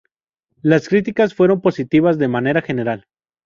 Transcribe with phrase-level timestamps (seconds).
[0.63, 3.05] Las críticas fueron positivas de manera general.